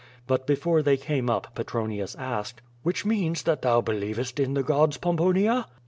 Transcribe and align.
But 0.25 0.47
before 0.47 0.81
they 0.81 0.97
came 0.97 1.29
up 1.29 1.53
Petronius 1.53 2.15
asked: 2.15 2.63
"Which 2.81 3.05
means 3.05 3.43
that 3.43 3.61
thou 3.61 3.81
believest 3.81 4.39
in 4.39 4.55
the 4.55 4.63
gods, 4.63 4.97
Pomponia?" 4.97 5.67